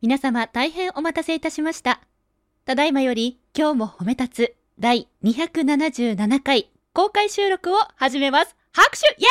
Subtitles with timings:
[0.00, 2.00] 皆様大変お待たせいたしました。
[2.64, 8.54] ただいまより今日も褒め立つ第277回公開収録を始めます。
[8.72, 9.28] 拍手イエ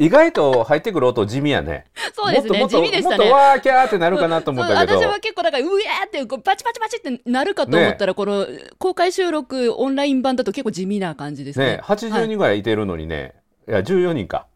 [0.00, 1.84] イ意外と入ってくる音地味やね。
[2.12, 3.18] そうですね、もっともっと地味でしたね。
[3.18, 4.98] もっとわーキャーってなるかなと思ったけど。
[4.98, 8.48] 私は結構だからうえーってこうバチバチバチってなるかと思ったら、この
[8.78, 11.76] 公開収録オンライン版だと結構地味な感じですね。
[11.76, 13.34] ね、80人ぐらいいてるのにね、
[13.68, 14.48] い、や14人か。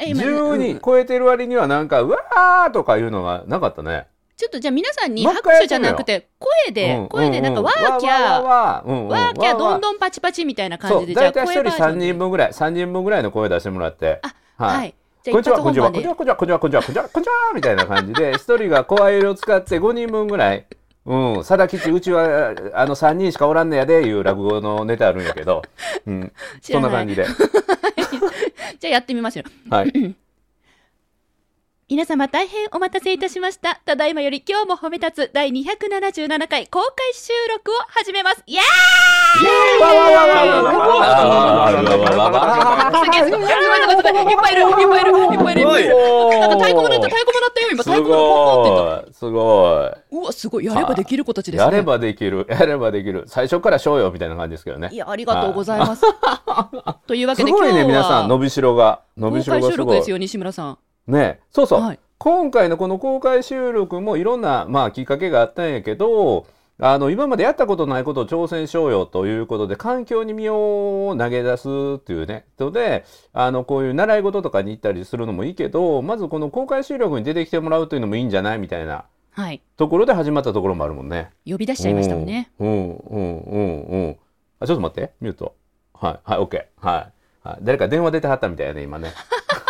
[0.00, 0.60] え今10うん。
[0.60, 4.06] 人超えてる割にはなんかうわーとかいうのがなかったね。
[4.36, 9.08] ちょっとじゃあ皆さんに拍手じゃなくて声で、うん声でなんかうわーキャー、わーわーうんうん。
[9.08, 9.58] わーキャー。
[9.58, 14.20] どんんどんパチパチみたいな感じでじゃあ大体一人3声バージョンで人分ぐらい3人分ぐらいの声出してもらって。
[14.22, 20.66] あはい、こんにちは、こんにちは、こんにちは、こんにちは、こんにちは、こんにちは、こんにちは、こんにちは、みたいな感じで、一人が声色を使って5人分ぐらい、
[21.06, 25.62] うん、佐田吉、うちは、あの3人しかおらんねやで、いう落語のネタあるんやけど、
[26.06, 26.32] うん、
[26.62, 27.26] そんな感じで。
[28.78, 29.44] じゃあやってみますよ。
[29.68, 29.92] はい。
[31.90, 33.80] 皆様大変お待たせいたしました。
[33.84, 38.44] ただいまより今日も褒め立つ第277回公開収録を始めます。
[38.46, 38.64] イエーイ
[39.42, 39.80] いっ
[44.38, 45.90] ぱいいるいっぱいいるいっぱいいる
[46.38, 49.90] なんか太鼓も鳴った太鼓も鳴ったよ今太鼓もすごい。
[50.12, 50.64] うわ、すごい。
[50.66, 51.64] やればできる子たちですね。
[51.64, 52.46] やればできる。
[52.48, 53.24] やればできる。
[53.26, 54.90] 最初からしようよみたいな感じですけどね。
[54.92, 56.02] いや、ありがとうございます。
[57.08, 57.68] というわけで今日は。
[57.68, 59.00] すごいね、皆さん、伸びしろが。
[59.16, 59.72] 伸びしろがすごい。
[59.72, 60.78] 公開収録ですよ、西村さん。
[61.10, 66.46] ねそうそう、はい今回のこの公開収録もいろんな、まあ、きっかけがあったんやけど
[66.78, 81.30] あの今までやったことないことを挑戦しようよということで環境に身を投げ出すっていうねのであのこういう習い事とかに行ったりするのもいいけどまずこの公開収録に出てきてもらうというのもいいんじゃないみたいなはいところで始まったところもあるもんね。
[81.46, 82.50] 呼び出しちゃいましたもんね。
[82.58, 84.16] うんうんうんうんうん。
[84.58, 85.54] あちょっと待ってミュート。
[85.94, 87.12] はいはい OK はい。
[87.42, 89.12] はい、誰か電話出てはったみたいやね今ね。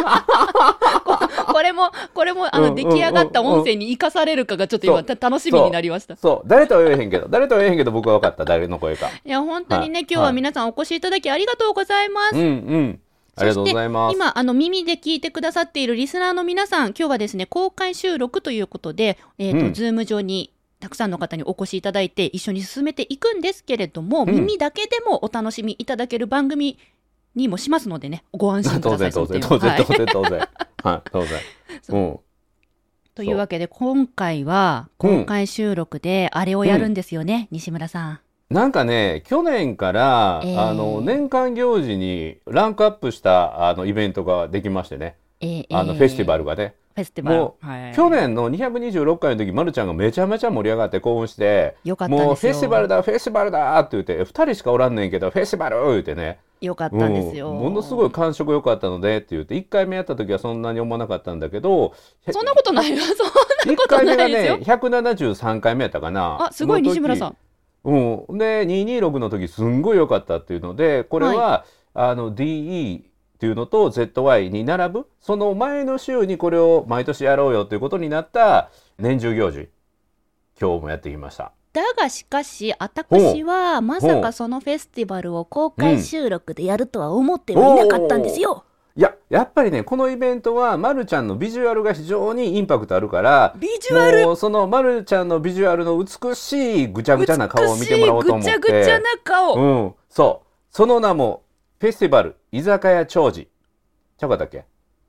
[1.52, 6.16] これもこれもあのうん出来上がった音声に生かされるかがちょっと今楽しみになりました。
[6.16, 9.08] そう誰とは言えへんけど誰とは言えへんけど僕は分かった誰の声か。
[9.08, 12.36] いや本当にね、はい今日は皆さんお越しいただきありがとうございます。
[12.36, 13.00] うんうん。
[13.36, 14.14] ありがとうございます。
[14.14, 26.78] 今あの耳で聞いてくださっているリスナーの皆さん今日はですね公開収録ということで、えーとうんズーム上にたくさんの方にお越しいただいて一緒に進めていくんですけれども、うん耳だけでもお楽しみいただける番組
[27.34, 29.12] にもしますのでねご安心く当ださい。
[29.12, 29.84] 然当然当然はい。
[29.84, 30.48] 当然当然。
[30.82, 31.40] はい当然。
[31.82, 32.00] そう。
[32.00, 32.18] うん。
[33.14, 38.20] というわけで今回は公開収録であれをやるんですよね、西村さん。
[38.50, 40.60] なんかね去年から、えー。
[40.60, 46.74] あの年間行事にランクアップしたあのイベントができましてね、えーあのえーフェスティバルがね。
[46.94, 47.36] フェスティバル。
[47.38, 47.94] もはい。
[47.94, 51.92] 去年の226回の時、まるちゃんがめちゃめちゃ盛り上がって興奮して、も
[52.32, 61.94] うフェスティバルだ、フェスティバルだって言って、2人しかおらんねんけど、フェスティバル言ってね、よかったんですよ、うんものすごい感触良かったのでって言って、1回目やった時はそんなに思わなかったんだけど、
[62.30, 63.32] そんなことないよ そんな
[63.72, 64.58] 1こと回目がないですよ。
[64.58, 66.48] ね、173回目やったかな。
[66.48, 67.36] あすごい西村さん。
[67.82, 67.94] う
[68.34, 71.64] ん、で226の時すんごい良かったっていうのでこれは、
[71.94, 73.09] あの DE
[73.40, 78.68] っていうのと ZY に並ぶその前の週にこれを毎年やろうよということになった
[78.98, 79.70] 年中行事
[80.60, 81.52] 今日もやってきました。
[81.72, 88.66] だがしかし私はまさかそのフェスティバルを公開収録でやるとは思ってはいなかったんですよ。
[88.94, 94.26] いややっぱりねこのイベントはまるちゃんのビジュアルが非常にインパクトあるからビジュアル？
[94.26, 100.46] もうそのまるちゃんのビジュアルの美しいぐちゃぐちゃな顔を見てもらおうと思ってぐちゃぐちゃな顔、うん、そう。
[100.72, 101.42] その名も、
[101.80, 103.48] フェスティバル居酒屋長寿。
[104.18, 104.64] ちゃうかったっけ？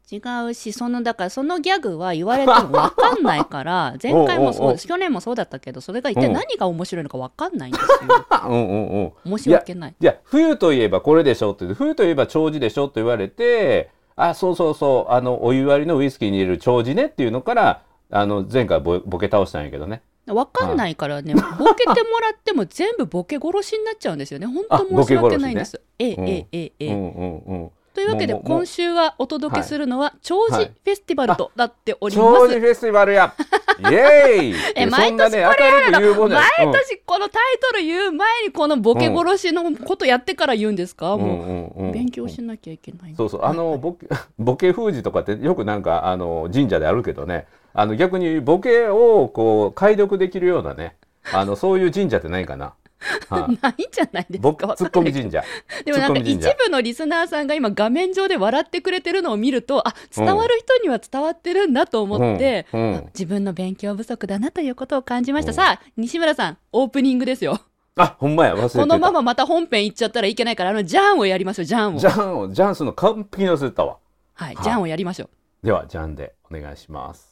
[0.10, 9.38] 違うしそのだからそのギャグは言われても分かんないから 前回もそう去年もそうだったけどそれが一体何が面白いのか分かんないんですようんうんうん。
[9.38, 20.02] 申し訳ないいや、冬といえばこれでしょって、冬といえば長寿でしょと言われて、あ、そうそうそう、あの、お湯割りのウイスキーに入れる長寿ねっていうのから、あの、前回ボボケ倒したんやけどね。
[20.26, 21.40] 分かんないからねボ
[21.74, 24.46] ケてもらっても全部ボケ殺しになっちゃうんですよね。
[24.48, 26.28] 本あ当申し訳ないんです、ええうん。
[26.30, 27.70] えええええ。
[27.94, 33.34] というわけで今週はお届けするのは長寿はいフェスティバルとなっております、長寿フェスティバルや。
[33.82, 34.56] イエーイ。
[34.76, 35.52] え毎年これや
[36.00, 36.30] るの？
[36.30, 43.44] 毎年このタイトル言う前にこのボケ殺しのことやってから言うんですか、うんもう勉強しなきゃいけない、そうそう。
[43.44, 44.08] あのボケ
[44.40, 50.96] ボケ封じとかってよくなんかあの神社であるけどねあの逆にボケをこう解読できるようなね
[51.32, 52.74] あのそういう神社ってないかな。
[53.30, 53.58] はい。
[53.62, 54.48] ないんじゃないですか？
[54.48, 55.44] わかんないッコミ神社。
[55.86, 62.82] でもなんか一部のリスナーさんが今画面上で笑ってくれてるのを見るとあ伝わる人には伝わってるんだと思って、うん。
[62.82, 62.96] うん。
[62.98, 65.56] あ自分の勉強不足だなということを感じました、うん。
[65.56, 67.60] さあ西村さんオープニングですよ。
[67.96, 68.54] あほんまや。
[68.54, 68.80] 忘れてた。
[68.80, 71.98] このまままた本編行っちゃったらいけないからあのジャンをやりましょうジャンを。
[71.98, 73.98] ジャンをジャンスの完璧に忘れてたわ。
[74.34, 74.64] はい、はい。
[74.64, 75.30] じゃんをやりましょう。
[75.66, 77.31] ではジャンでお願いします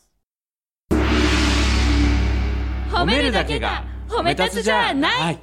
[2.91, 5.21] 褒めるだけが褒め立つじゃない。
[5.21, 5.39] はい。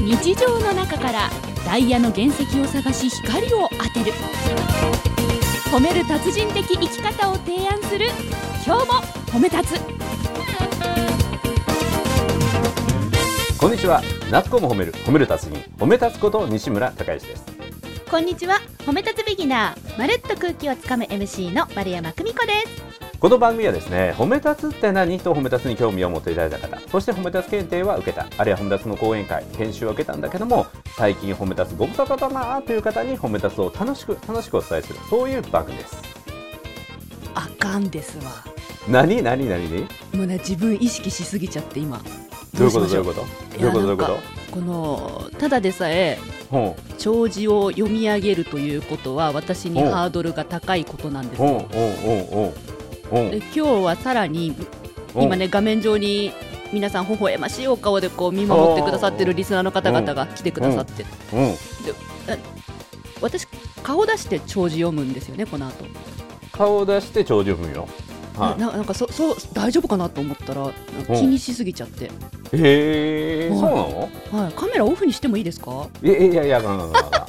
[0.00, 1.28] 日常の中から
[1.66, 4.12] ダイヤの原石を探し光を当てる。
[5.72, 8.06] 褒める達人的生き方を提案する。
[8.64, 8.92] 今日も
[9.32, 9.80] 褒め立つ。
[13.58, 14.02] こんにちは。
[14.30, 14.92] 夏子も褒める。
[14.92, 15.58] 褒める達人。
[15.78, 17.44] 褒め立つこと西村孝之です。
[18.08, 18.60] こんにちは。
[18.78, 19.98] 褒め立つビギナー。
[19.98, 22.52] まるっと空気をつかむ MC の丸山久美子で
[22.86, 22.89] す
[23.20, 25.20] この番組はですね褒め立つって何？
[25.20, 36.02] と褒め立つに興味を持っていただいた方そして褒め立つ検定は受けたあるいは褒め立つの講演会研修を受けたんだけども最近褒め立つご無沙汰だなという方に褒め立つを楽しく楽しくお伝えするそういう番組です。
[37.34, 38.32] あかんですわ。
[38.88, 39.22] 何？
[39.22, 39.46] 何？
[39.46, 39.70] 何？
[39.70, 39.80] 何？
[40.16, 42.00] もうね自分意識しすぎちゃって今。
[42.54, 42.86] どういうこと？
[42.88, 43.20] どういうこと
[43.60, 43.82] どういうこと？
[43.82, 46.18] どういうこなんかこのただでさえ
[46.98, 49.88] 弔辞を読み上げるということは私にう。
[49.88, 51.68] んハードルが高いことなんですよ
[53.10, 54.54] で今日はさらに
[55.14, 56.32] 今ね画面上に
[56.72, 61.04] 皆さん微笑ましいお顔でこう見守ってくださってるリスナーの方々が来てくださって。
[61.32, 61.54] うん。
[63.20, 63.46] 私
[63.82, 65.84] 顔出して弔辞読むんですよねこの後、
[66.52, 67.86] 顔を出して長寿分よ。
[68.36, 70.70] はななんかそそう大丈夫かなと思ったら
[71.08, 74.08] 気にしすぎちゃって、いへえうんそうなの？
[74.44, 75.88] はい、カメラオフにしてもいいですか？
[76.02, 77.26] いやいやいやあか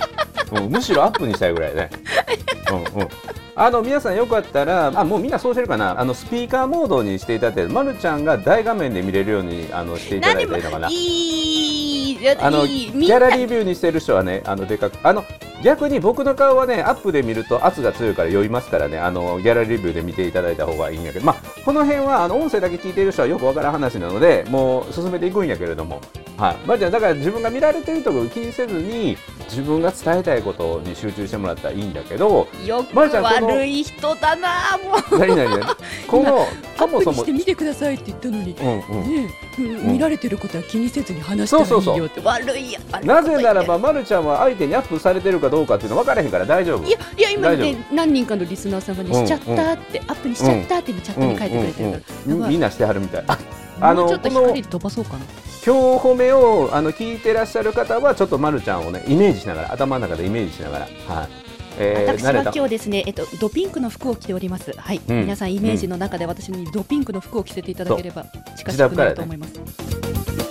[0.69, 1.89] むしろアップにしたいぐらいね。
[2.71, 3.07] うんうん。
[3.55, 15.25] あの皆さんよかったらあもうみんなそうしてるかなあのスピーカーモードにしていただいてまるちゃんが大画面で見れるようにあのしていただいたらいいのかないいあのギャラリービューにしてる人はねあのでかくあの
[15.63, 21.25] 逆に僕の顔はねアップで見ると圧が強いから酔いますからねあのギャラリービューで見ていただいた方がいいんやけど。
[21.25, 26.01] まあこの辺はあの音声だけ聞いている人はよくわからん話なのでもう進めていくんやけれども。
[26.37, 26.55] はい。
[26.65, 29.15] まるちゃんだから自分が見られてるところを気にせずに
[29.45, 32.47] 自分が伝えたいことに集中してもらったらいいんだけど。
[32.65, 34.49] よく悪い人だな
[34.83, 35.19] もう。
[35.19, 35.75] 何々何？
[36.07, 36.47] この
[36.77, 38.55] そもそもして見てくださいって言ったのに。
[38.59, 39.15] うんうん。
[39.27, 39.29] ね
[39.59, 41.85] え、ん見られてることは気にせずに話したらいいよって。
[41.85, 46.87] そうそう悪いや悪いなこと言ってぜならば、ま、るちゃんは相手にアップされてるかどうかっていうの分からへんから大丈夫。
[46.87, 53.23] いやいや今ね何人かのリスナーさんがね、うんしちゃったって、アップにしちゃったって今チャットに書いてくれてるから、みんなしてはるみたい。
[53.81, 55.25] あのちょっと光で飛ばそうかな
[55.65, 60.85] 今日褒めをあの聞いてらっしゃる方はちょっとまるちゃんをねイメージしながら頭の中でイメージしながら。
[60.85, 61.29] はい、
[61.79, 64.71] えー、私は今日ですね、えっと、ドピンクの服を着ております。
[64.77, 65.21] はい、うん。
[65.21, 68.25] 皆さんイメージの中で私にドピンクの服を着せていただければ
[68.55, 70.50] 近しくなると思います。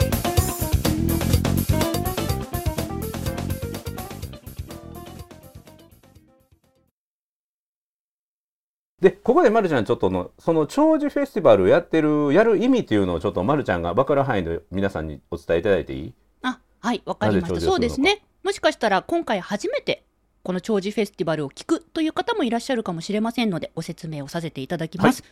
[9.01, 16.15] でここでまるちゃんちょっとのその長寿フェスティバルをやってるやる意味っていうのをちょっとまるちゃんが分かる範囲で皆さんにお伝えいただいていい？
[16.43, 17.61] あ、はい、わかりました。
[17.61, 18.23] そうですね。
[18.43, 20.05] もしかしたら今回初めて
[20.43, 25.23] この長寿フェスティバルを聞くという方もいらっしゃるかもしれませんので、ご説明をさせていただきます。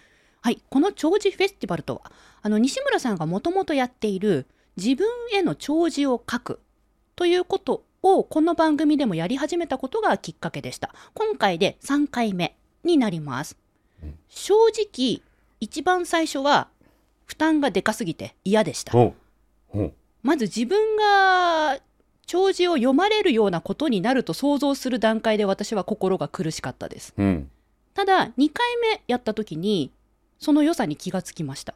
[0.40, 2.12] はい、この長寿フェスティバルとは、
[2.42, 6.60] あの西村さんがもともとやっている自分への長寿を書く
[7.16, 10.94] ということをこの番組でもやり始めたことがきっかけでした。
[11.14, 13.56] 今回で3回目になります。
[14.28, 15.22] 正直、
[15.60, 16.68] 一番最初は
[17.26, 18.92] 負担がでかすぎて嫌でした。
[20.22, 21.78] まず自分が
[22.26, 27.14] 弔辞を読まれるようなことになると想像する段階で私は心が苦しかったです。
[27.16, 27.50] うん
[27.98, 29.90] ただ、2回目やった時に、
[30.38, 31.74] その良さに気がつきました。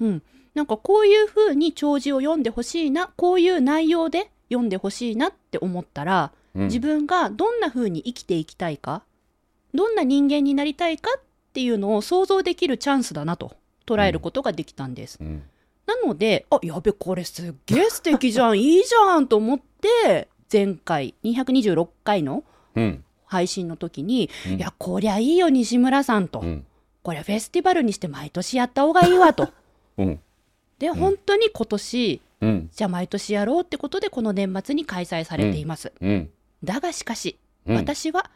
[0.00, 0.22] うん。
[0.54, 9.02] なんかこういう風に弔辞を読んでほしいな、こういう内容で読んでほしいなって思ったら、ー、うん自分がどんな風に生きていきたいか、
[9.74, 15.18] どんな人間になりたいかっていうのを想像できるチャンスだなと捉えることができたんです。
[15.20, 15.42] うん。
[15.86, 23.04] なので、あ、やべ、これすっげえ素敵じゃん、いいじゃんと思って、前回、226回のうん。
[23.26, 24.52] 配信の時に、うん。
[24.56, 26.40] いや、こりゃいいよ、西村さんと。
[26.40, 26.64] うん。
[27.02, 29.50] こりゃフェスティバルにして毎年やった方がいいわと。
[29.98, 30.20] うん。
[30.78, 32.70] で、本当に今年、うん。
[32.72, 35.92] じゃあ毎年やろうってことで、この年末に開催されています。
[36.00, 36.30] うん。
[36.62, 37.76] だがしかし、うん。
[37.76, 38.30] 私は、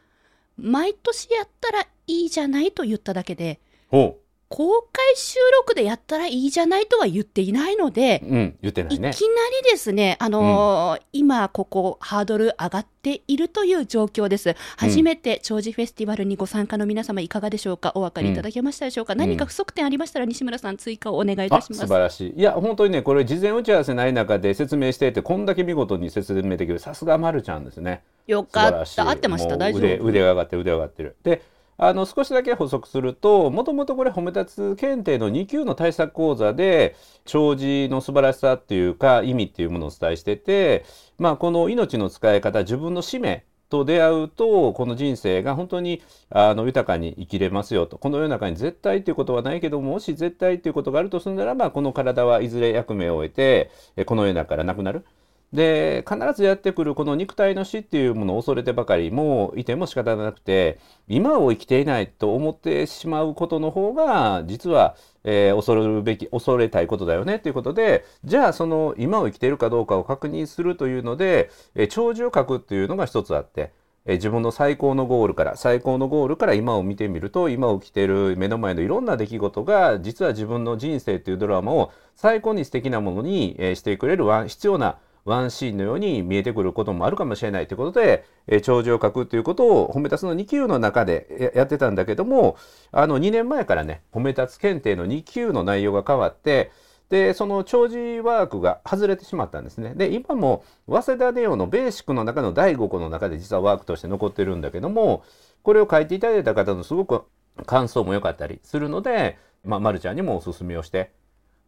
[0.59, 4.19] 毎年やったらいいじゃないと言っただけで、ほ
[4.51, 9.11] 公開収録でやったらいいじゃないとは言っていないのでう、うん言ってないね。
[9.11, 14.57] いきなりですね、あのー今ここハードル上がっているという状況です。
[14.79, 17.93] 初めて長寿フェスティバルにご参加の皆様いかがでしょうか？
[17.95, 21.87] お分かりいただけましたでしょうか、何か不足点ありましたら西村さん追加をお願いいたします。
[21.87, 22.41] 晴らしい。
[22.41, 26.79] いや本当にねこれ事前打ち合わせない中で説明していてこんだけ見事に説明できる。
[26.79, 29.09] さすがまるちゃんですねよかった。
[29.09, 29.57] 合ってました？
[29.57, 29.83] 大丈夫？
[29.83, 31.43] 腕腕が上がってる腕が上がってるで
[31.81, 40.85] あの少しだけ補足するともともとこれ褒め立つ検定の2級の対策講座で弔辞の素晴らしさっていうか意味っていうものをお伝えしてて、
[41.19, 55.05] まあ、この命の使い方自分の使命と出会うとこの人生が本当にあの豊かに生きれますよとこの世の中に絶対ということはないけどももし絶対ということがあるとするならばこの体はいずれ役目を終えてこの世の中からなくなる。
[55.53, 60.79] で必ずやってくるこの肉体の死っていうものを恐れてばかりもいても仕方なくて
[61.09, 73.73] 今を生きていないと思ってしまうことの方が実は、えー、恐れるべき恐れたいことだよねということでじゃあその今を生きているかどうかを確認するというので、えー、長寿を書くっていうのが一つあって。
[74.09, 84.99] え自分の最高のゴールから最高のゴールから今を見てみると今起きている目の前のいろんな出来事が実は自分の人生というドラマを最高に素敵なものに、えしてくれる必要な
[85.29, 92.57] ワンシーンのように見えてくることもあるかもしれないということで、えー、長寿を書くということを褒め立つの2級の中でやってたんだけども
[92.91, 96.71] あの2年前からね褒め立つ検定の2級の内容が変わって
[97.11, 99.95] でその長寿ワークが外れてしまったんですね。
[99.95, 105.23] で今も早稲田ネオのベーシックの中の第5個の中で実はワークとして残ってるんだけども
[105.63, 107.25] これを書いていただいた方のすごく
[107.67, 111.11] 感想も良かったりするので、まあ、まるちゃんにもおすすめをして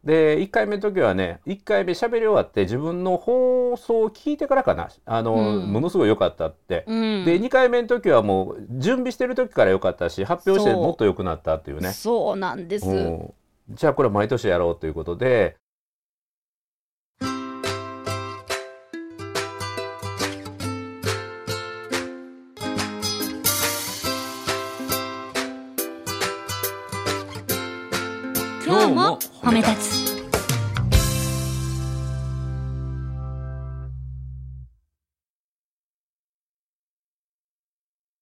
[0.03, 4.89] で1回目の時はね1回目喋り終わって自分の放送を聞いてからかな。
[5.05, 11.91] あの、うん、ものすごい良かったって、うん、で2回目の時はもう準備してる時から良かったし発表してもっと良くなったっていうね。
[11.93, 13.33] そうなんです、うん、
[13.69, 15.57] じゃあこれ毎年やろうということで
[29.51, 30.11] 日も褒め立つ。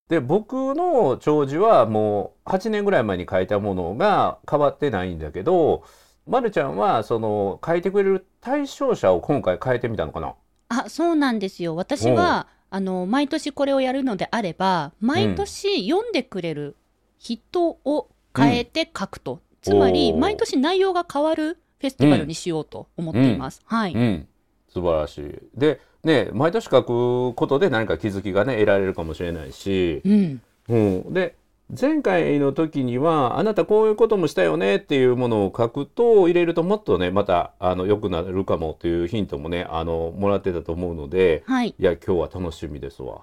[0.08, 5.84] で僕の弔辞はもう8年ぐらい前に書いたものが変わってないんだけど、
[6.26, 10.34] ま、るちゃんはその書いてくれる対象者を今回変えてみたのかな？
[10.68, 11.76] あそうなんですよ。
[11.76, 16.74] 私はあの毎年これをやるのであれば毎年読んでくれる
[17.18, 23.62] 人を変えて書くと、うんつまり毎年内容が変わるフェスティバルにしようと思っています。
[23.70, 24.28] うん、はい、うん、
[24.68, 25.58] 素晴らしい。
[25.58, 30.42] でね毎年書くことで何か気づきがね得られるかもしれないし、うん。
[30.68, 31.34] うん、で
[31.78, 43.22] 前回の時にはあなたこういうこともしたよねっていうものを書くと入れるともっとねまたあの良くなるかもというヒントもねあのもらってたと思うので、はい、いや今日は楽しみですわ。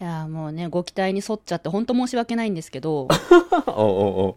[0.00, 3.08] いやもうねご期待に沿っちゃって本当申し訳ないんですけど。
[3.66, 3.84] おお
[4.28, 4.36] お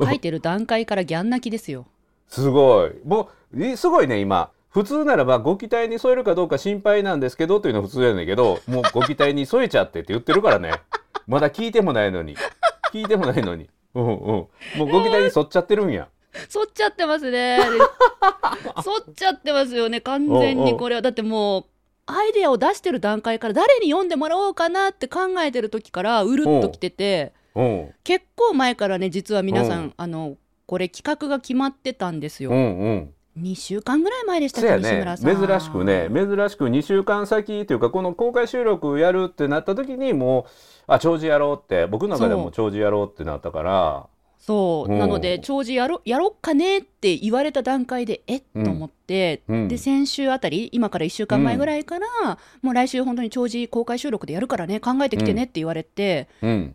[0.00, 1.86] 書いてる段階からギャン泣きですよ。
[2.28, 2.92] すごい。
[3.04, 4.50] もう、すごいね、今。
[4.70, 10.72] 普通ならばご期待に添えるかどうか心配なんですけどというのは普通やねんけど、もうご期待に添えちゃってって言ってるからね。
[11.28, 12.36] まだ聞いてもないのに。
[12.92, 13.70] 聞いてもないのに。
[13.94, 14.14] うんうん。
[14.16, 14.48] も
[14.80, 16.08] うご期待に沿っちゃってるんや。
[16.34, 17.60] 沿っちゃってますね。
[17.62, 21.02] 沿っちゃってますよね、完全にこれは。
[21.02, 21.64] だってもう、
[22.06, 27.32] アイデアを出してる段階から誰に読んでもらおうかなって考えてる時からうるっときてて。
[28.04, 32.50] 結構前からね実は皆さん、あのこれ企画が決まってたんですよ。
[32.50, 33.14] うんうん。
[33.40, 36.08] 2週間ぐらい前でしたっけ、ね、珍しくね。
[36.08, 40.44] 珍しく2週間先というかこの公開収録やるってなった時にもう
[40.86, 44.06] あ長寿やろうって僕の中でも長寿やろうってなったから
[44.46, 48.36] そう、なので長寿やろやろっかねって言われた段階でえ？
[48.36, 56.28] っ、と思って、うん、で先週あたり今から1週間前ぐらいから、うん、もう来週本当に長寿公開収録でやるからね考えてきてねって言われて、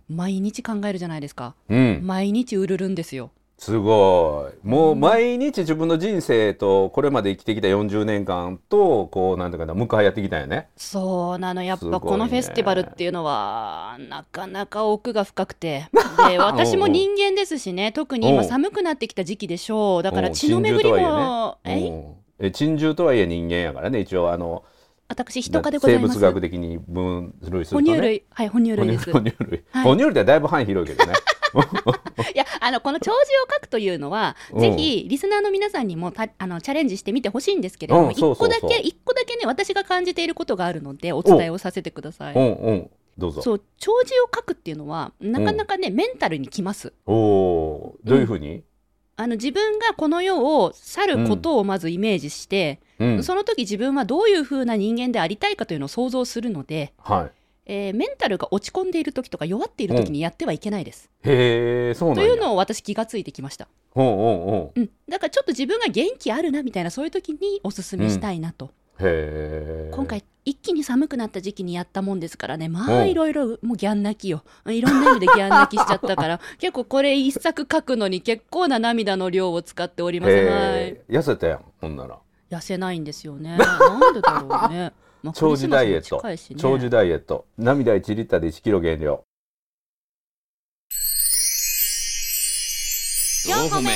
[0.07, 1.53] 毎日考えるじゃないですか、
[2.01, 4.67] 毎日うるるんですよすごい。
[4.67, 10.69] もう毎日自分の人生とこれまで生きてきた40年間とこうなんていうかな向かい合ってきたよね。
[10.77, 11.61] そうなの。
[11.61, 15.89] やっぱこのフェスティバルっていうのは、なかなか奥が深くて。
[16.29, 17.91] で私も人間ですしね。
[17.91, 20.03] 特に今寒くなってきた時期でしょう。
[20.03, 23.99] だから血の巡りもえ珍獣とはいえ人間やからね。
[23.99, 24.63] 一応あの。
[25.09, 26.13] 私人科でございます。
[26.13, 28.23] 生物学的に分類すると、ね、哺乳類。
[28.29, 29.11] はい哺乳類です。
[29.11, 31.17] 哺乳類、はい、哺乳類ってだいぶ範囲広いけどね
[32.33, 42.35] いやあのこの長寿を書くというのは、うん、ぜひリスナーの皆さんにもたあのチャレンジしてみてほしいんですけれども、一、うん、個だけ一個だけね私が感じていることがあるのでお伝えをさせてください。
[42.35, 42.89] うんうん。
[43.17, 43.41] どうぞ。
[43.41, 46.93] そう長寿を書くっていうのはなかなかね、メンタルにきます。
[47.05, 48.63] おおどういうふうに、
[49.17, 57.31] あの自分がこの世を去ることをまずイメージして、うん、その時自分はどういうふうな人間でありたいかというのを想像するので、はい、
[57.71, 61.07] えー、メンタルが落ち込んでいる時とか弱っている時にやってはいけないです。
[61.23, 63.67] うん、へえそうというのを私気がついてきました。
[63.91, 64.79] ほうほうほう。
[64.79, 68.71] うん、だからちょっと自分が元気あるなみたいなそういう時におすすめしたいなと。
[68.99, 72.69] へえ今回一気に寒くなった時期にやったもんですからね。
[72.69, 72.89] まうん。
[73.01, 74.43] あいろいろもうギャン泣きよ。
[74.67, 76.39] いろんな意味でギャン泣きしちゃったから。
[76.57, 80.33] 結構これ一作書くのに結構な涙の量を使っております。
[80.33, 80.39] は
[80.81, 80.99] い。
[81.07, 82.17] 痩せたやんほんなら。
[82.49, 83.57] 痩せないんですよね。
[83.57, 86.21] なんでだろうね、まあ長寿ダイエット。
[86.25, 86.37] ね。
[86.57, 87.45] 長寿ダイエット。
[87.57, 89.23] 涙1リッターで1キロ減量
[93.47, 93.89] 4個目。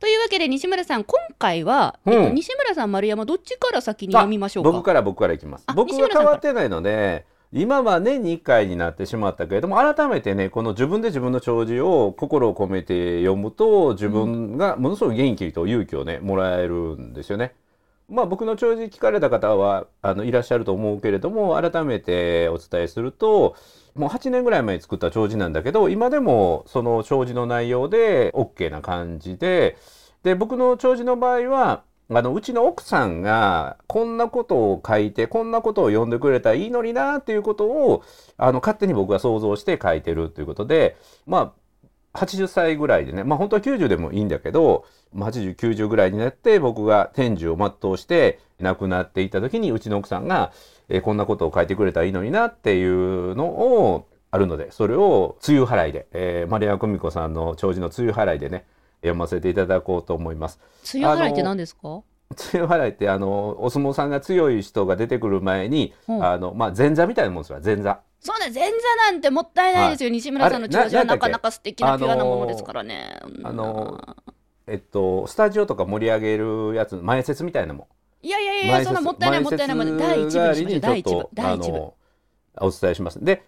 [0.00, 2.12] というわけで西村さん今回は、うん。
[2.12, 4.72] えっと、西村さん丸山どっちから先に読みましょうか？
[4.72, 5.64] 僕から僕からいきます。
[5.66, 6.30] あ僕は西村さんから。
[6.30, 7.24] 変わってないので
[7.54, 17.54] 今は年に1回になってしまったけれども改めてねこの自分で自分の弔辞を心を込めて読むと自分がものすごい元気と勇気をねもらえるんですよね。
[18.08, 23.54] まあ僕の弔辞聞かれた方はあのいらっしゃると思うけれども改めてお伝えすると
[23.94, 29.76] もう8年ぐらい前に作った弔辞なんだけど今でもその弔辞の内容で OK な感じで
[30.22, 31.84] で僕の弔辞の場合は
[32.18, 38.02] あのうちの奥さんがこんなことを書いてこんなことを読んでくれたらいいのになっていうことを
[38.36, 41.52] あの勝手に僕が想像して書いてるということでま
[42.14, 50.52] あ80歳ぐらいでねまあ本当は90でもいいんだけどまあ8090ぐらいになって僕が天寿を全うして亡くなっていた時にうちの奥さんが、
[50.88, 58.64] えーこんなことを書いてくれたらいいのになっていうのをあるのでそれを梅雨払いで、えー、丸山久美子さんの弔辞の梅雨払いでね
[59.02, 60.58] 読ませていただこうと思います。
[60.94, 62.02] 梅雨払いって何ですか？
[62.54, 66.12] 梅雨払いってあのお相撲さんが強い人が出てくる前に、う。
[66.14, 68.00] んあのまあ前座みたいなもんですわ前座。
[68.20, 68.76] そうね前座
[69.10, 74.16] なんてもったいないですよ、西村さんの長寿はなかなか素敵なピュアなものですからね、あの
[74.68, 77.88] えっとスタジオとか盛り上げるやつ前説みたいなも
[78.22, 78.26] ん。
[78.26, 81.78] いやいやいやそんなもったいないもったいないもん第一部にしましょう第一部第一部。
[81.78, 81.92] 部
[82.58, 83.22] お伝えします。
[83.24, 83.42] で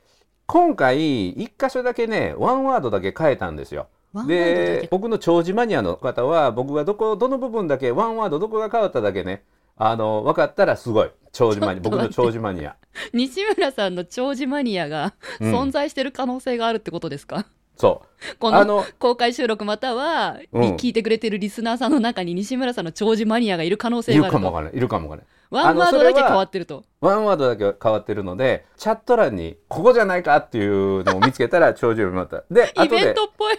[0.47, 3.87] 今回一箇所だけねワンワードだけ変えたんですよ
[4.27, 9.43] で僕の長寿マニアの方は僕がどこどの部分だけワンワードどこが変わっただけね
[9.77, 11.11] あの分かったらすごい。
[11.33, 12.77] 長寿マニア僕の長寿マニア
[13.13, 15.53] 西村さんの長寿マニアがうん。
[15.53, 18.03] 存在してる可能性があるってことですか、そ
[18.33, 18.37] う。
[18.39, 20.63] この公開収録または、うん。
[20.77, 24.39] 聞いてくれてるリスナーさんの中に西村さんの長寿マニアがいる可能性いがあると。
[24.39, 24.79] るかもわからない。
[24.79, 25.35] いるかもわからない。
[25.51, 26.85] ワンワードだけ変わってると。
[27.01, 33.59] ワンワードだけ変わってるのでチャット欄にここじゃないかっていうのを見つけたら長寿まったでイベントっぽい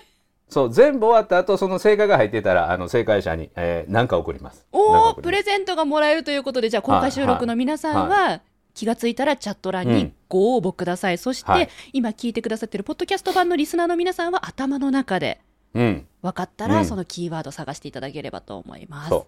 [0.50, 4.66] そう全部終わった後その正解が入ってたらあの正解者に何、えー、なんか送ります。
[4.72, 8.42] おおプレゼントがもらえるということでじゃあ公開収録の皆さんは
[8.76, 11.70] 気がついたらチャット欄にご応募ください、そして、はい。
[11.94, 15.40] 今聞いてくださってるポッドキャスト版のリスナーの皆さんは頭の中で
[15.74, 16.08] うん。
[16.22, 16.86] 分かったら、うん。
[16.86, 19.10] そのキーワード探していただければと思います。
[19.10, 19.28] そ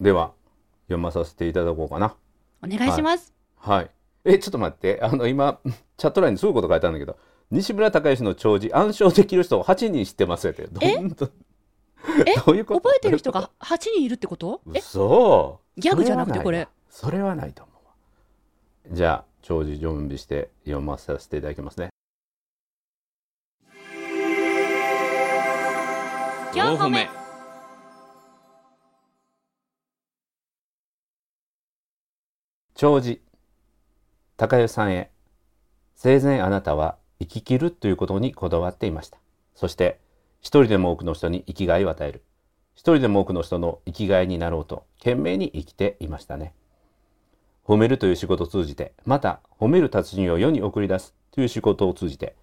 [0.00, 0.04] う。
[0.04, 0.32] では
[0.84, 2.14] 読まさせていただこうかな。
[2.62, 3.90] お願いします、はい。
[4.24, 4.98] えちょっと待って。
[5.02, 5.60] あの今
[5.96, 7.16] チャット欄にすごいこと書いてあるんだけど
[7.50, 11.30] 西村孝之の長寿暗唱できる人を8人知ってますよってどんどん。
[12.24, 12.34] え？
[12.46, 12.80] どういうこと？
[12.80, 14.60] 覚えてる人が8人いるってこと？
[14.72, 14.78] え？
[14.78, 15.60] 嘘。
[15.76, 16.68] ギャグじゃなくてこれ。
[16.88, 17.92] それはないと思うわ。
[18.92, 21.88] じゃあ長寿準備して読まさせていただきますね。
[26.52, 27.08] 4個目
[32.74, 33.20] 長寿
[34.36, 35.10] 高代さんへ。
[35.96, 39.18] 生前あなたは生き切るということにこだわっていました。
[39.54, 40.00] そして
[40.40, 42.22] 一人でも多くの人に生きがいを与える。
[42.74, 46.54] 一人でも多くの人の生きがいになろうと懸命に生きていましたね。
[47.64, 52.34] 褒めるという仕事を通じてまた褒める達人を世に送り出すという仕事を通じて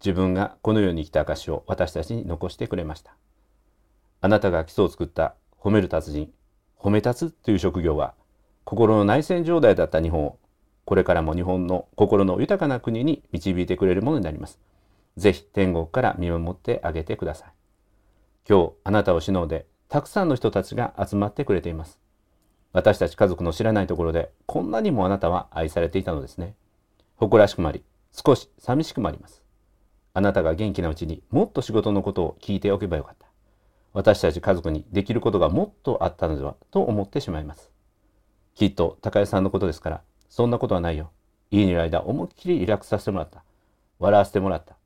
[0.00, 3.14] 自分がこの世に生きた証を私たちに残してくれました。
[4.20, 6.32] あなたが基礎を作った褒める達人
[6.78, 8.14] 褒め立つという職業は
[8.64, 10.38] 心の内戦状態だった日本を
[10.86, 14.60] これからも日本の心の豊かな国に導いてくれるものになります。
[15.16, 17.50] ぜひ天国から見守ってあげてください。
[18.48, 21.98] 今日あなたを忍んでたくさんの人たちが集まってくれています。
[22.72, 26.54] 私たち家族の知らないところでこんなにもあなたは愛されていたのですね。
[27.16, 29.42] 誇らしくもあり、少し寂しくもあります。
[30.14, 33.26] あなたが元気なうちにもっと仕事のことを聞いておけばよかった。
[33.92, 37.72] 私たち家族にできることがもっとあったのではと思ってしまいます。
[38.54, 41.10] きっと高江さんのことですから、そんなことはないよ。
[41.50, 43.44] 家にいる間、思いっきりリラックスさせてもらった。
[43.98, 44.76] 笑わせてもらった。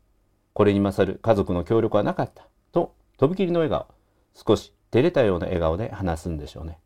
[0.53, 2.47] これに勝る家族の協力はなかった。
[2.73, 3.87] と、とびきりの笑顔。
[4.35, 6.79] 少し照れたような笑顔で話すんでしょうね。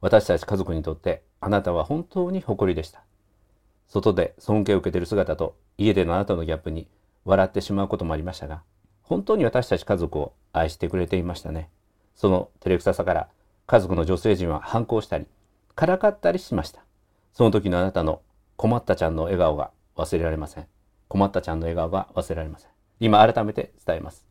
[0.00, 3.02] 私たち家族にとって、あなたは本当に誇りでした。
[3.88, 6.88] 外で尊敬を受けている姿と、家でのあなたのギャップに
[7.24, 8.62] 笑ってしまうこともありましたが、
[9.02, 11.68] 本当に私たち家族を愛してくれていましたね。
[12.14, 13.28] その照れくささから、
[13.66, 15.26] 家族の女性陣は反抗したり、
[15.74, 16.82] からかったりしました。
[17.32, 18.22] その時のあなたの
[18.56, 20.66] 困ったちゃんの笑顔が忘れられません。
[21.08, 22.70] 困ったちゃんの笑顔が忘れられません。
[23.00, 24.26] 今改めて伝えます。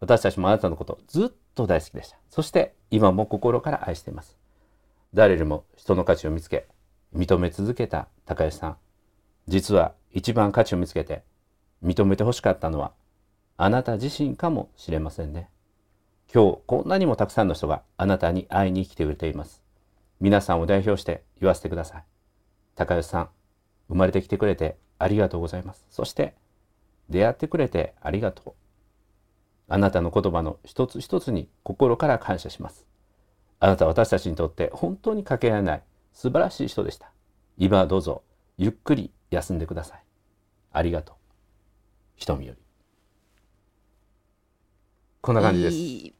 [0.00, 2.16] 私たちもあなたのことずっと大好きでした。
[2.28, 4.36] そして今も心から愛しています。
[5.14, 6.66] 誰よりも人の価値を見つけ、
[7.14, 8.76] 認め続けた高吉さん。
[9.48, 11.22] 実は一番価値を見つけて
[11.84, 12.92] 認めてほしかったのは
[13.56, 15.50] あなた自身かもしれませんね。
[16.32, 19.62] 今日こんなにもたくさんの人があなたに会いに来てくれています。
[20.20, 22.11] 皆さんを代表して言わせてください。
[22.74, 23.28] 高吉さん、
[23.88, 25.84] 生まれてきてくれてありがとうございます。
[25.90, 26.34] そして
[27.08, 28.52] 出会ってくれてありがとう。
[29.68, 32.86] あなたの言葉の一つ一つに心から感謝します。
[33.60, 35.82] あなたは私たちにとって本当にかけがえない
[36.12, 37.10] 素晴らしい人でした。
[37.58, 38.22] 今はどうぞ
[38.58, 40.02] ゆっくり休んでください。
[40.72, 41.16] ありがとう。
[42.16, 42.58] 瞳より。
[45.20, 45.76] こんな感じです。
[45.76, 46.14] いい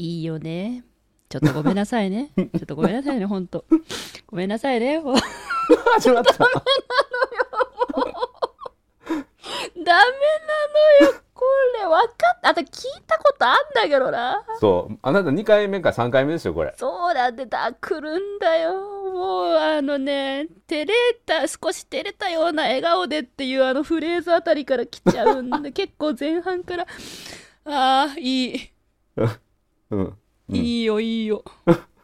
[0.00, 0.82] いいよね
[1.28, 3.66] ちょっとごめんなさいねちょっとごめんなさいねほんと
[4.26, 5.00] ごめんなさいね
[5.76, 6.34] 始まった。
[6.34, 6.44] ダ
[9.76, 11.44] メなのよこ
[11.80, 12.06] れわか
[12.36, 12.68] ったあと聞い
[13.06, 14.98] たことあんだけどなそう。
[15.02, 16.74] あなた2回目か3回目ですよ、これ。
[16.76, 20.94] そうなんでだ来るんだよもうあのね照れ
[21.26, 26.86] た少し照れたような笑顔でっていうあのフレーズあたりから来ちゃうんで 結構前半から
[27.64, 28.70] ああいい
[29.16, 29.30] うん。
[29.90, 30.16] うん
[30.52, 31.42] いいよいいよ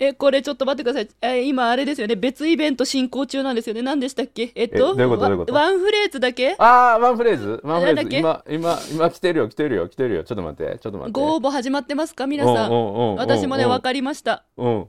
[0.00, 1.08] えこれちょっと待ってください。
[1.22, 2.14] え今あれですよね。
[2.14, 3.82] 別イベント進行中なんですよね。
[3.82, 4.52] 何でしたっけ？
[4.54, 5.54] えっとえどういうことどういうこと？
[5.54, 6.54] ワワンフレーズだけ？
[6.58, 7.60] ああ、ワンフレーズ。
[7.64, 8.16] ワンフレーズ。
[8.16, 10.22] 今、今、今来てるよ、来てるよ、来てるよ。
[10.22, 11.20] ちょっと待って、ちょっと待って。
[11.20, 12.28] ご応募始まってますか？
[12.28, 12.72] 皆さん。
[12.72, 14.44] ん私もね分かかりました。
[14.56, 14.86] うん。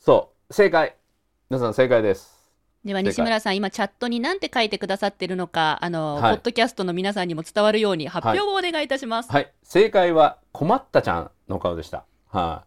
[0.00, 0.96] そう、正解。
[1.48, 2.36] 皆さん正解です。
[2.84, 6.34] では西村さん今チャットに何て書いてくださってるのかあの、はい。
[6.36, 12.04] ポッドキャストの皆さんにも伝わるように発表をお願いいたします、はい、正解は困ったちゃんの顔でした。
[12.28, 12.64] はい、あ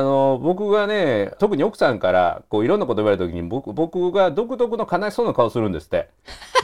[0.00, 6.08] の僕がね特に奥さんからこういろんなこと言われた時に僕僕が独特の悲しそうな顔するんですって。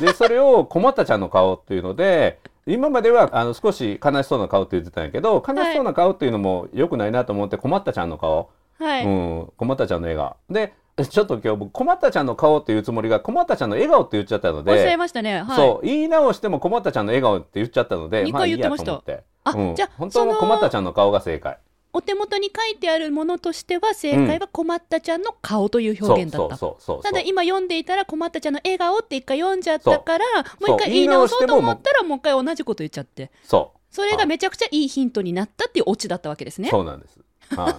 [0.00, 10.36] でそれを困ったちゃんの顔っていうので今まではあの少し悲しそうな顔って言ってたんやけど悲しそうな顔っていうのも良くないなと思って困ったちゃんの顔、はい、うん、困ったちゃんの笑顔。
[10.48, 10.72] で
[11.08, 14.96] ちょっと今日僕困ったちゃんの顔っていうつもりが困ったちゃんの笑顔って言っちゃったのおっしゃいで。
[14.96, 15.42] ましたね。
[15.42, 15.56] はい。
[15.56, 18.86] そう言い直しても困ったちゃんの笑顔って言っちゃったので二まあいいや回言ってました。
[18.86, 19.24] と思って。
[19.44, 21.58] あ、うん、じゃあ本当の困ったちゃんの顔が正解
[21.94, 30.24] お手元に書いてあるものとしては正解は困ったちゃんの顔という表現だった、ただ今読んでいたら困ったちゃんの笑顔って一回読んじゃったから
[30.66, 36.70] もう一回言い直そうと思ったらもう一回同じこと言っちゃってそそれがめちゃくちゃいいヒントになったっていうオチだったわけですうね。
[36.70, 37.78] そうなんです、は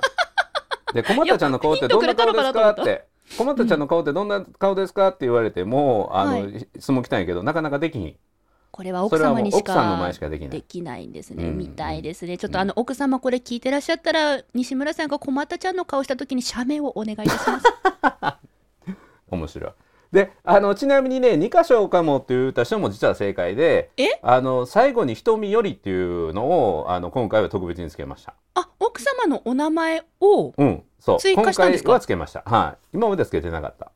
[0.91, 3.05] い、で困ったちゃんの顔ってどんな顔ですかって。
[3.37, 8.15] 困ったちゃんの顔ってどんな顔ですかって言われてもあの、は質問来たんやけどなかなかできひん
[8.73, 18.37] これは奥様にしそれはもう奥さんのか前しかできないできないんですね、うんみたいですねちょっとあの奥様これ聞いてらっしゃったら西村さんが困ったちゃんの顔した時に写メをお願いいたします
[19.29, 19.71] 面白い
[20.11, 24.19] であのちなみにね2箇所かもって言った人も実は正解でえ？
[24.21, 31.19] あの最後に「瞳より」っていうのをあの今回は特別につけましたあ奥様のお名前をうん、そう。
[31.19, 31.87] 追加したんですか？
[31.87, 32.43] 今回はつけました。
[32.45, 32.95] はい。
[32.95, 33.91] 今までつけてなかった。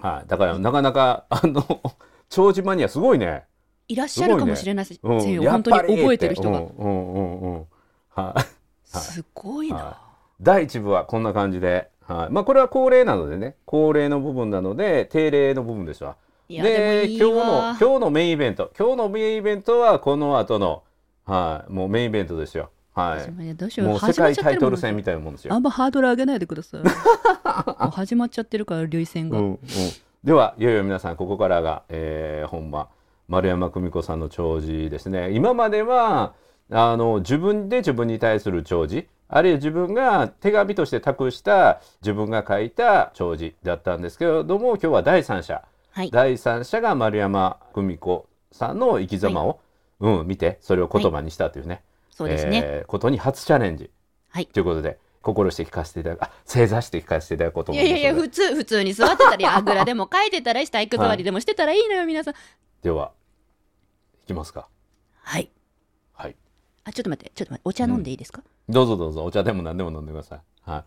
[0.00, 0.28] はい。
[0.28, 1.62] だから、なかなか、あの、
[2.30, 3.44] 長寿マニアすごいね。
[3.88, 5.32] いらっしゃるかもしれないですうん。
[5.32, 8.46] よ、やっ本当に覚えてる人が。
[8.84, 9.98] すごいな、は
[10.40, 11.88] 第1部はこんな感じで。
[12.00, 12.32] はい。
[12.32, 13.56] まあ、これは恒例なのでね。
[13.64, 16.16] 恒例の部分なので、定例の部分ですわ。
[16.48, 18.70] で今日の、今日のメインイベント。
[18.78, 20.82] 今日のメインイベントは、この後の、
[21.24, 21.72] はい。
[21.72, 22.70] もうメインイベントですよ。
[22.94, 23.54] はい。
[23.54, 25.58] どうしようもう世界タイトル戦みたいなもんですよあ。
[25.58, 29.58] んまハードル上げないでください もう始まっちゃってるから涙腺が、うんうん、
[30.22, 32.88] ではいよいよ皆さんここからが、えー、本間
[33.28, 35.30] 丸山久美子さんの弔辞ですね。
[35.32, 36.34] 今までは
[36.70, 46.10] あの自分で自分に対する弔辞あるいは自分が手紙として託した自分が書いた弔辞だったんですけれども今日は第三者はい。
[46.10, 49.60] 第三者が丸山久美子さんの生き様を、
[50.00, 53.90] うん、見てそれを言葉にしたというね、そうですね、えーことに初チャレンジ
[54.30, 54.46] はい。
[54.46, 62.34] ということで心して聞かせていただくあ正座して聞かせていただこうとい思いいやいや普通普通に座ってたりあぐらでも書いてたり体育座りでもしてたらいいのよ皆さん
[62.82, 63.12] では
[64.24, 64.68] いきますか。
[65.22, 65.50] はい。
[66.12, 66.36] はい。
[66.84, 70.40] あちょっと待ってちょっと待ってお茶飲んでいいですか、どうぞどうぞお茶でも何でも飲んでください。
[70.62, 70.84] は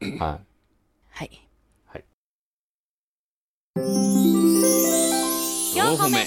[0.00, 0.16] い。
[0.18, 0.40] はい。
[1.10, 1.30] はい。
[1.86, 2.04] はい。
[5.76, 6.26] 4歩目。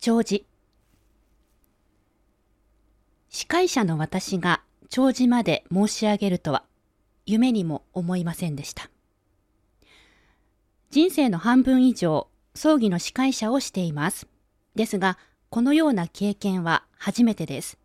[0.00, 0.46] 弔辞
[3.28, 6.62] 司会者の私が弔辞まで申し上げるとは
[7.26, 8.88] 夢にも思いませんでした
[10.90, 14.26] 人生の半分以上葬儀の司会者をしています
[14.74, 15.18] ですが
[15.50, 17.78] このような経験は初めてです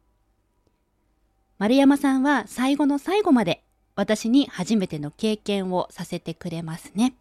[1.57, 3.63] 丸山さんは最後の最後まで
[3.95, 7.13] 私に初めての経験をさせてくれますね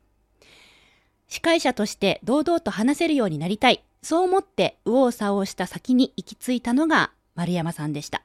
[1.31, 3.85] 司会者として堂々と話せるようになりたい。
[4.03, 8.23] そう思って右往左往した先に行き着いたのが丸山さんでした。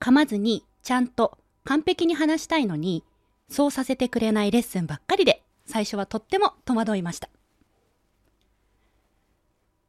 [0.00, 3.04] 噛まずにちゃんと完璧に話したいのに、
[3.48, 7.28] そうさせてくれないレッスンばっかりで、最初はとっても戸惑いました。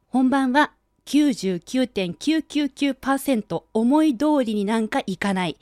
[0.08, 0.72] 本番は
[1.06, 5.58] 99.999%思い通りになんかいかない。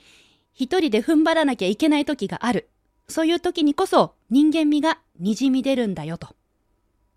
[0.53, 2.69] 一人で踏ん張らなきゃいけない時がある。
[3.09, 6.35] そういう時にこそ人間味が滲み出るんだよと。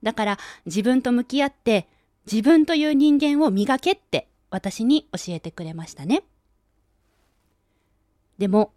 [0.02, 1.88] だから自分と向き合って
[2.32, 6.24] 自分という人間を磨けって私に教えてくれましたね。
[8.38, 8.72] でも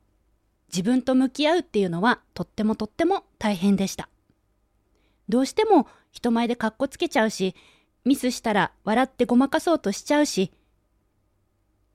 [0.68, 4.09] 自分と向き合うっていうのはとってもとっても大変でした。
[5.29, 7.55] どうしても人前でカッコつけちゃうし、
[8.05, 10.52] ミスしたら笑ってごまかそうとしちゃうし、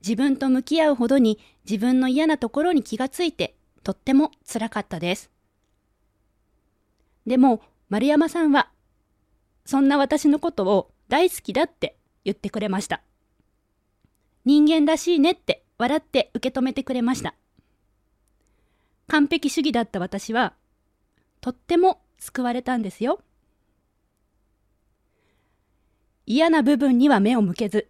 [0.01, 5.29] 自分と向き合うほどに自分の嫌なところに気がついてとっても辛かったです。
[7.25, 8.69] でも丸山さんは
[9.65, 13.01] そんな私のことを大好きだって言ってくれました。
[14.43, 17.35] 人間らしいねって笑って受け止めてくれました。
[19.11, 20.53] 完璧主義だった私は
[21.41, 23.19] とっても救われたんですよ。
[26.25, 27.89] 嫌な部分には目を向けず、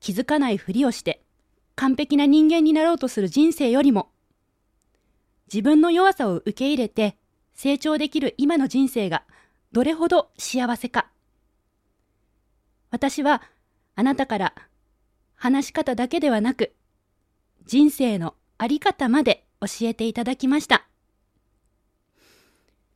[0.00, 1.22] 気づかないふりをして
[1.74, 4.12] 完璧な人間になろうとする人生よりも、
[5.52, 7.18] 自分の弱さを受け入れて
[7.52, 9.24] 成長できる今の人生が
[9.72, 11.10] どれほど幸せか。
[12.90, 13.42] 私は
[13.94, 14.54] あなたから
[15.34, 16.72] 話し方だけではなく、
[17.66, 20.86] 人生のあり方まで教えていただきました。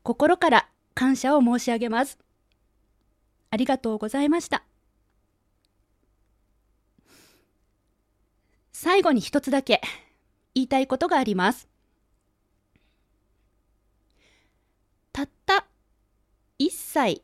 [0.02, 2.18] 心から感謝を申し上げます。
[3.50, 4.64] ありがとうございました。
[8.72, 9.80] 最後に一つだけ
[10.54, 11.68] 言いたいことがあります。
[15.12, 15.66] たった
[16.58, 17.22] 1歳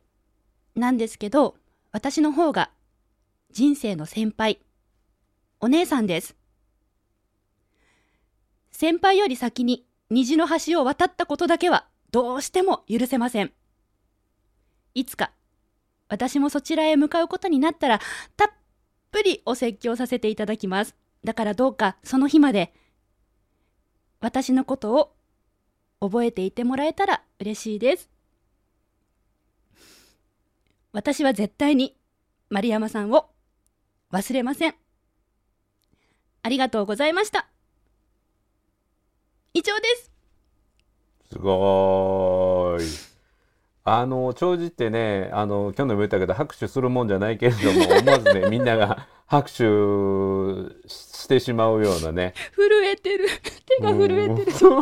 [0.74, 1.56] なんですけど、
[1.92, 2.70] 私の方が
[3.50, 4.60] 人生の先輩、
[5.60, 6.39] お姉さんです。
[8.80, 13.52] 先輩より先に虹の橋を渡ったことだけはどうしても許せません。
[14.94, 15.32] いつか
[16.08, 18.00] 私もそちらへ向かうことになったら、
[18.38, 18.48] たっ
[19.12, 20.96] ぷりお説教させていただきます。
[21.22, 22.72] だからどうかその日まで、
[24.18, 25.12] 私のことを
[26.00, 28.08] 覚えていてもらえたら嬉しいです。
[30.92, 31.98] 私は絶対に
[32.48, 33.28] 丸山さんを
[34.10, 34.74] 忘れません。
[36.42, 37.49] ありがとうございました。
[39.52, 40.10] 以上です。
[41.32, 42.84] すごい。
[43.82, 49.54] あの長寿ってねあの去年も言ったけど拍手するもんじゃないけれども 思わずねみんなが拍手
[50.88, 52.34] してしまうようなね。
[52.54, 53.26] 震えてる。
[53.78, 54.52] 手が震えてる、 手が震えてる。
[54.52, 54.80] ちょ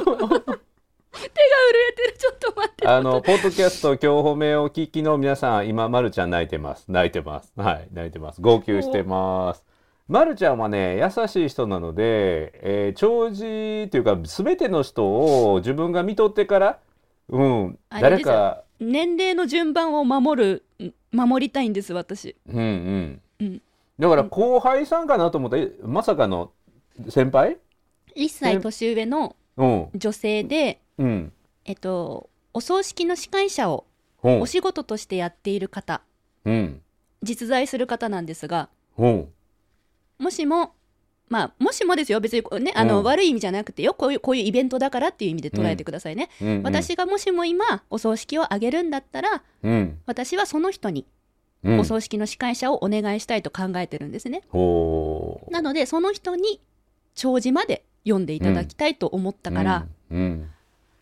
[2.33, 2.89] っと待って。
[2.89, 6.87] あのポッドキャスト今日褒めを聞きの皆さん今まるちゃん泣いてます。
[6.89, 7.53] 泣いてます。
[7.57, 7.89] はい。
[7.93, 8.41] 泣いてます。
[8.41, 9.63] 号泣してます
[10.09, 16.79] まるちゃんはね優しい人なので、えー、長寿っていうか全ての人を自分が見とってから
[17.29, 22.37] うん誰か年齢の順番を守る守りたいんです私。
[22.49, 23.21] うんうん。
[23.41, 23.63] うん。
[23.99, 26.53] だから後輩さんかなと思ってまさかの
[27.09, 27.59] 先輩
[28.17, 29.37] ？1歳年上の
[29.95, 31.33] 女性で、うん、
[31.65, 33.85] えっとお葬式の司会者を
[34.23, 36.03] お仕事としてやっている方、
[36.45, 36.81] うん、
[37.23, 38.69] 実在する方なんですが
[40.19, 40.73] もしも
[41.29, 46.31] まあ、もしもですよ、別にね、あの、うん、悪い意味じゃなくてよ、こういう、こういうイベントだからっていう意味で捉えてくださいね。
[46.41, 51.07] うんうんうん、私がもしも今、お葬式を挙げるんだったら、うん、私はその人に、
[51.65, 54.43] お葬式の司会者をお願いしたいと考えてるんですね。
[55.51, 56.61] なので、その人に、
[57.15, 59.87] 弔辞まで読んでいただきたいと思ったから、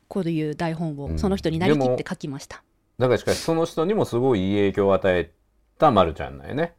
[0.08, 2.62] こういう台本をその人になりきって書きました。
[2.98, 5.30] だからしかし、その人にもすごいいい影響を与え
[5.78, 6.74] たまるちゃんだよね。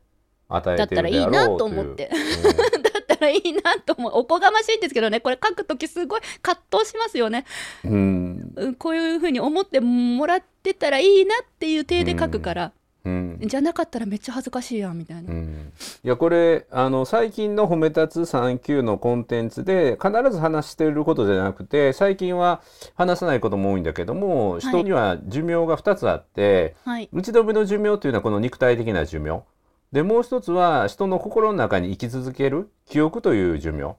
[0.50, 2.10] 与えてるであろうだったらいいなと思って。
[3.20, 7.46] らいいなと思うおこがましいんですけどねこれ書く時すごい葛藤しますよね。
[7.84, 12.72] うんこういうふうに思ってもらってたらいいなっていう体で書くから。
[13.06, 15.32] うん、じゃなかったらめっちゃ恥ずかしいやんみたいな。
[15.32, 15.72] うん、
[16.04, 22.62] いやこれあの最近の「褒め立つ3級」のコンテンツで必ず話してることじゃなくて最近は
[22.96, 29.42] 話さないことも多いんだけども、はい、人には寿命が2つあって、はい、打ち止めの寿命というのはこの肉体的な寿命。
[29.91, 33.95] でもう一つは人の心の中に生き続ける記憶という寿命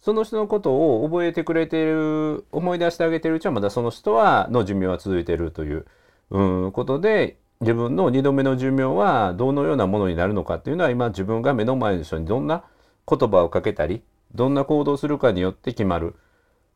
[0.00, 5.86] その人のことを覚えてくれている思い出してあげてるうちはまだその人はの寿命は続いているという、
[6.30, 12.64] う、ことで自分の2度目の寿命はどのようなものになるのかっていうのは今自分が目の前の人にどんな
[13.08, 14.02] 言葉をかけたり
[14.34, 16.16] どんな行動するかによって決まる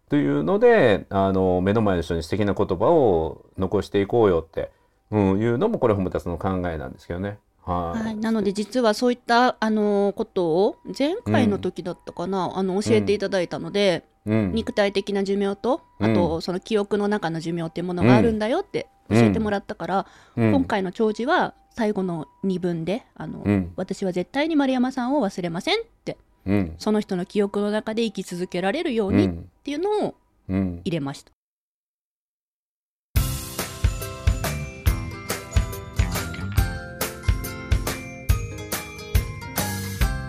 [0.09, 4.71] というのであの目の前の人に素敵な言葉を残していこうよって
[5.11, 7.39] うん、いうのもこれ褒めたつの考えなんですけどね。
[7.67, 8.05] はい。
[8.05, 20.53] はい、なので実はそういったあのことを前回の時だったかな、あの教えていただいたので、うん、肉体的な寿命とあうとその記憶の中の寿命っていうものがあるんだよって教えてもらったから、うん。
[20.53, 23.73] 今回の弔辞は最後の2文であの、うん。
[23.77, 30.15] 私は絶対に丸山さんを忘れませんってうん、その人の記憶の中で生き続けられるようにっうん、ていうのを
[30.49, 31.36] うん、入れました。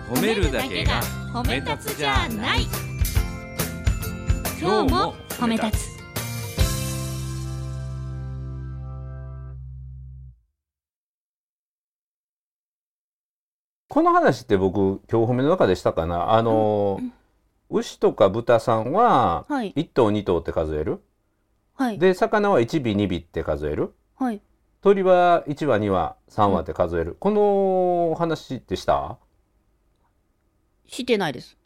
[0.08, 1.02] 褒めるだけが
[1.34, 2.66] 褒め立つじゃない。
[4.58, 5.98] 今日も褒め立つ。
[13.90, 16.32] この話って僕今日褒めの中でしたかな？
[16.32, 17.00] あの、
[17.68, 19.74] 牛とか豚さんははい。
[19.76, 21.02] 1頭2頭って数える？
[21.74, 21.98] はい。
[21.98, 23.92] で魚は1尾2尾って数える？
[24.16, 24.40] はい。
[24.80, 29.18] 鳥は1羽2羽3羽って数える、この話ってした？
[30.88, 31.56] してないです。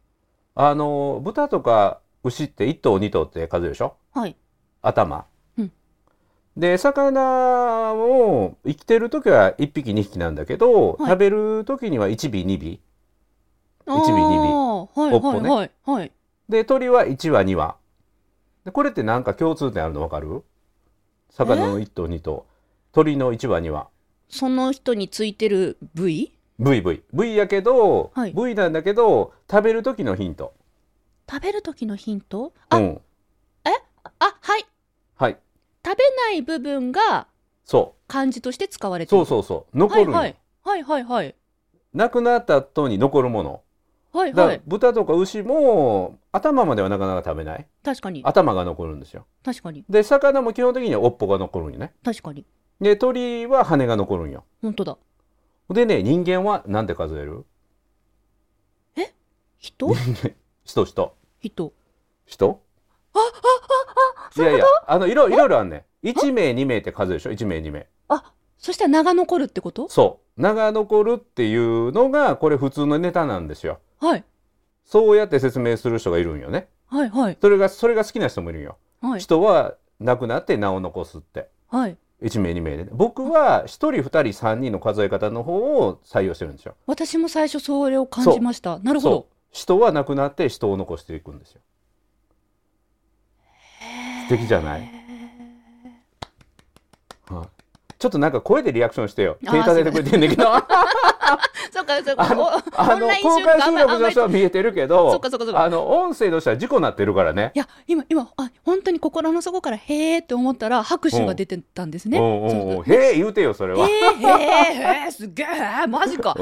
[0.54, 3.96] あの豚とか牛って1頭2頭って数えるでしょ？
[4.12, 4.36] はい。
[4.82, 5.24] 頭、
[5.56, 5.72] うん。
[6.56, 11.10] で魚も生きてる時は1匹2匹なんだけど、はい。
[11.10, 12.78] 食べる時には1尾2尾。
[13.86, 14.90] 一尾二尾。
[14.94, 16.12] はいはいはいはい。
[16.48, 17.76] で鳥は1羽2羽。
[18.64, 20.44] でこれって何か共通点あるの分かる？
[21.30, 22.46] 魚の1頭2頭。
[22.92, 23.88] 鳥の1羽2羽。
[24.28, 26.32] その人についてる部位？
[26.60, 28.32] VV V やけど、はい。
[28.32, 30.54] V なんだけど食べる時のヒント。
[31.30, 32.46] 食べる時のヒント？
[32.46, 33.00] うあ、ん
[34.18, 34.66] あはい。
[35.16, 35.38] はい。
[35.84, 37.26] 食べない部分が
[37.64, 39.24] そ漢字として使われうている。
[39.24, 39.78] そうそうそう。
[39.78, 40.36] 残るんよ、はい。
[40.62, 41.34] はいはいはい。
[41.94, 43.62] 亡くなった後に残るもの。
[44.14, 44.56] だからはい。
[44.56, 47.66] はい豚とか牛も頭まではなかなか食べない。
[47.82, 48.22] 確かに。
[48.24, 49.26] 頭が残るんですよ。
[49.44, 49.84] 確かに。
[49.88, 51.94] で魚も基本的には尾っぽが残るんよね。
[52.04, 52.44] 確かに。
[52.80, 54.44] で鳥は羽が残るんよ。
[54.60, 54.98] 本当だ
[55.72, 57.44] でね人間は何て数える？
[59.58, 59.94] 人？
[60.64, 60.84] 人？
[60.84, 61.72] 人人。
[62.26, 62.62] 人。
[64.36, 66.08] いやいやあのいろいろいろあんねん。
[66.08, 67.86] 1名2名って数でしょ？1名2名。
[68.08, 69.88] あそしたら名が残るってこと？
[69.88, 70.40] そう。
[70.40, 73.78] 名が残るっていうのがこれ普通のネタなんですよ。
[74.00, 74.24] はい。
[74.84, 76.68] そうやって説明する人がいるんよね。
[76.88, 77.38] はいはい。
[77.40, 79.20] それがそれが好きな人もいるんよ、はい。
[79.20, 81.48] 人は亡くなって名を残すって。
[81.68, 82.84] はい1名2名で。
[82.84, 85.56] ね僕は1人2人3人の数え方の方
[85.86, 86.74] を採用してるんですよ。
[86.86, 88.78] 私も最初それを感じました。
[88.78, 89.26] なるほど。
[89.50, 91.60] 人は亡くなって人を残していくんですよ。
[94.28, 95.01] 素敵じゃない？
[98.02, 99.38] ちょっとなんか声でリアクションしてよ。
[99.40, 100.52] 手叩いてくれてんだけど。
[100.52, 100.66] あ
[101.70, 102.62] そうかそうか。
[102.76, 105.62] あの公開収収録あんまり録の人は見えてるけどそうかそうかそうか。
[105.62, 107.52] あの音声としては事故なってるからね。
[107.54, 112.18] いや今今あ本当に心の底からへーって思ったら拍手が出てたんですね。
[112.18, 116.34] へえ言うてよそれは、へーへーへーすっげえマジか。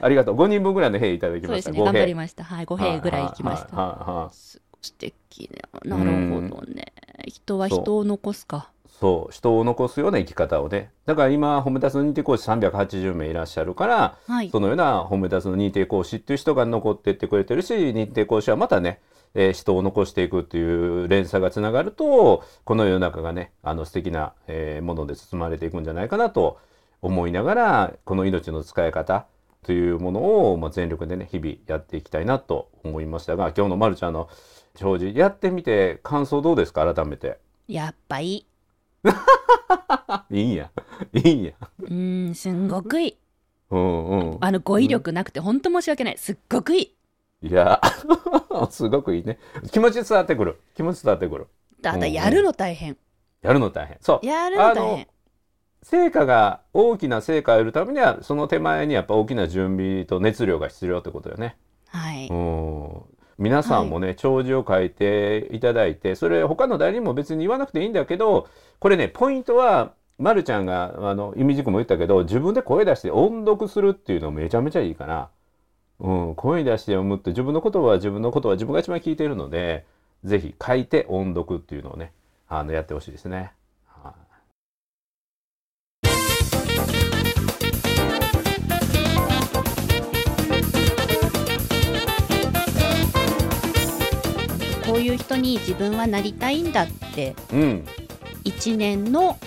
[0.00, 0.34] ありがとう。
[0.36, 2.42] 5人分ぐらいのへえいただきそうですねました頑張りました。
[2.42, 4.30] はい五平ぐらい行きました。
[4.82, 5.48] 素敵
[5.84, 6.92] ななるほどね。
[7.28, 8.70] 人は人を残すか。
[8.98, 19.00] そう人を残すような生き方をねだから今褒め立つの認定講師380名いらっしゃるからはいそのような褒め立つの認定講師っていう人が残ってってくれてるし認定講師はまたね、
[19.34, 26.58] えー人を残していくっていう連鎖がつながるとこの世の中がねあの素敵な、えーもので包まれていくんじゃないかなと
[27.02, 29.26] 思いながらこの命の使い方
[29.62, 34.30] というものを、まあ、全力でね日々やっていきたいなと思いましたが今日のまるちゃんの
[34.76, 36.94] 弔辞やってみて感想どうですか？
[36.94, 37.38] 改めて。
[37.68, 38.46] やっぱいい。
[40.30, 40.70] いいんや
[41.12, 41.52] いいんや。
[41.80, 43.16] うーんすんごくいい。
[43.70, 44.38] うんうん。
[44.40, 46.18] あの語彙力なくて本当申し訳ない。
[46.18, 46.96] すっごくいい。
[47.48, 47.80] いや、
[48.70, 49.38] すごくいいね。
[49.70, 50.60] 気持ち伝わってくる。
[50.74, 51.46] 気持ち伝わってくる。
[51.82, 52.96] ただやるの大変。
[53.42, 53.98] やるの大変。
[54.00, 54.26] そう。
[54.26, 55.08] やるの大変。
[55.82, 61.56] 成果が大きな成果を得るためにはその手前にやっぱ大きな準備と熱量が必要ってことよね。
[61.88, 62.28] はい。
[63.38, 63.44] うん。
[63.44, 75.30] 皆さんもね、弔辞を書いていただいてそれ他の誰にも別に言わなくていいんだけどこれねポイントはまるちゃんがあの意味軸も言ったけど自分で声出して音読するっていうのめちゃめちゃいいから、
[76.00, 79.84] うん、声出して読むって自分の言葉は自分の言葉は自分が一番聞いているので
[80.24, 82.12] ぜひ書いて音読っていうのをね
[82.48, 83.52] あのやってほしいですね。
[95.06, 97.86] いこう人に自分はなりたいんだってうん。
[98.44, 99.38] 一年の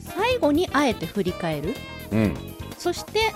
[0.00, 1.74] 最後にあえて振り返る。
[2.10, 2.34] うん。
[2.78, 3.32] そして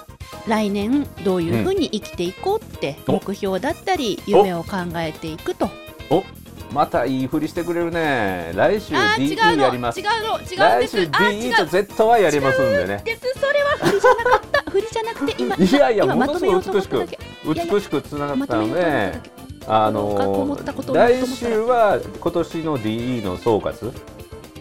[0.47, 3.13] 来年どういうふうに生きていこうってお。
[3.13, 5.71] 目標だったり夢を考えていくと。
[6.11, 6.25] お。
[6.73, 8.53] またいいふりしてくれるね。
[8.55, 9.63] 来週 DE の。
[9.65, 10.01] やります。
[10.01, 10.41] 違うの。
[10.41, 11.57] 違うん来週 DE 違う。
[11.57, 13.03] と Z はやりますんでね。
[13.05, 13.23] です。
[13.35, 14.71] それは振りじゃなかった。
[14.71, 17.19] 振りじゃなくて今いやいや今ものすごいまとめようと思っただけ。
[17.45, 18.81] いやいや美しくつながまったので。
[18.81, 20.57] だけあの
[20.93, 23.93] 来週は今年の DE の総括。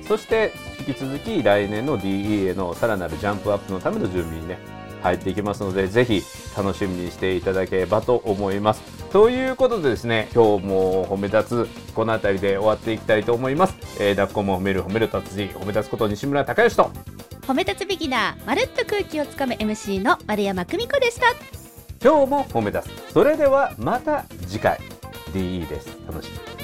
[0.08, 0.54] そして
[0.88, 4.58] 引き続き来年の DE へのさらなるジャンプアップのための準備にね
[5.04, 6.24] 入っていきますのでぜひ
[6.58, 9.00] 楽しみにしていただければと思います。
[9.12, 16.92] ということでですね今日も褒め立つこの辺りで終わっていきたいと思います、えー、抱っこも褒める褒める達人褒め立つこと西村孝之と
[17.42, 21.69] 褒め立つビギナーまるっと空気をつかむ MC の丸山久美子でした
[22.02, 22.90] 今日も褒め出す。
[23.12, 24.80] それではまた次回。
[25.34, 25.98] DE です。
[26.08, 26.54] 楽しみ。
[26.54, 26.59] に